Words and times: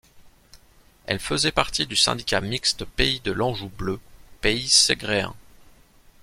Elle 1.05 1.19
faisait 1.19 1.51
partie 1.51 1.85
du 1.85 1.95
syndicat 1.95 2.41
mixte 2.41 2.85
Pays 2.85 3.19
de 3.19 3.31
l'Anjou 3.31 3.69
bleu, 3.69 3.99
Pays 4.41 4.67
segréen. 4.67 5.35